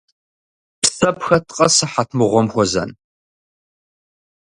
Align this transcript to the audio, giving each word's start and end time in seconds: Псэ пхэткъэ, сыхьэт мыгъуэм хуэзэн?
Псэ 0.81 1.09
пхэткъэ, 1.17 1.67
сыхьэт 1.75 2.09
мыгъуэм 2.17 2.47
хуэзэн? 2.53 2.91